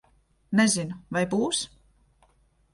[0.59, 0.97] Nezinu.
[1.19, 1.63] Vai būs?